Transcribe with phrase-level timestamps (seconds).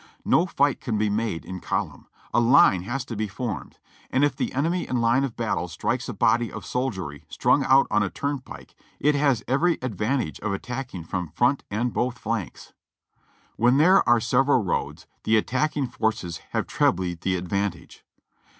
[0.25, 3.77] No fight can be made in column— a line has to be formed,
[4.09, 7.85] and if the enemy in line of battle strikes a body of soldiery strung out
[7.91, 12.73] on a turnpike it has every advantage of attacking from front and both flanks.
[13.57, 18.03] When there are several roads, the attacking forces have trebly the advantage.